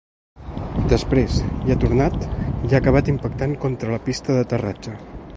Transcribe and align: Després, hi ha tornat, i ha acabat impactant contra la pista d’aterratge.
Després, 0.93 1.35
hi 1.67 1.73
ha 1.73 1.77
tornat, 1.83 2.17
i 2.69 2.71
ha 2.73 2.79
acabat 2.79 3.11
impactant 3.13 3.53
contra 3.65 3.93
la 3.97 4.01
pista 4.09 4.39
d’aterratge. 4.39 4.95